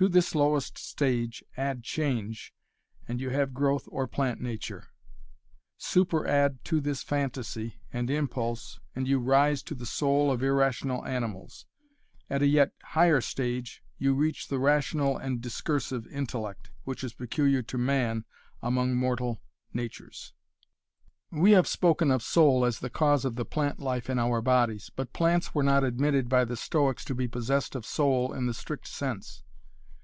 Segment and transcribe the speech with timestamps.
[0.00, 2.54] To this lowest stage add change,
[3.08, 4.90] and you have growth or plant nature;
[5.76, 11.04] super add to this phantasy and impulse and you rise to the soul of irrational
[11.04, 11.66] animals;
[12.30, 17.62] at a yet higher stage you reach the rational and discursive intellect, which is peculiar
[17.62, 18.24] to man
[18.62, 19.42] among mortal
[19.74, 20.32] natures.
[21.32, 24.92] We have spoken of soul as the cause of the plant life in our bodies,
[24.94, 28.54] but plants were not admitted by the Stoics to be possessed of soul in the
[28.54, 29.42] strict sense.